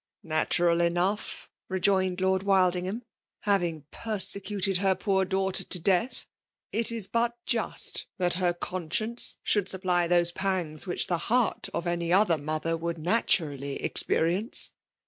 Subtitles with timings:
[0.25, 3.01] '^ Natural enough!" rejoined Locd Wild ingham.
[3.01, 3.01] ^'
[3.41, 6.25] Having persecuted her poor dangfa* ter to death,
[6.71, 11.85] it is but just thai her eonsciettee should supply those pangs which the heart of
[11.85, 14.71] any other mother would naturally experience.